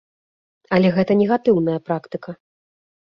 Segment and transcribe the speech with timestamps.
[0.77, 2.31] Але гэта негатыўная практыка.